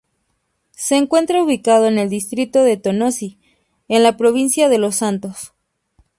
[0.75, 3.37] Se encuentra ubicado en el distrito de Tonosí
[3.87, 5.53] en la provincia de Los Santos.